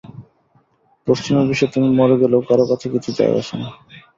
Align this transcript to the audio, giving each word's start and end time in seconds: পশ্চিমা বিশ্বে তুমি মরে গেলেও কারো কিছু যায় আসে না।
পশ্চিমা 1.07 1.41
বিশ্বে 1.49 1.67
তুমি 1.73 1.89
মরে 1.99 2.15
গেলেও 2.21 2.41
কারো 2.47 2.63
কিছু 2.93 3.09
যায় 3.17 3.33
আসে 3.39 3.55
না। 3.57 3.67